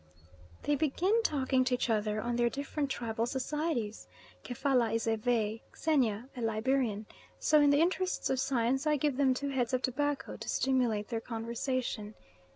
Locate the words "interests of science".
7.81-8.87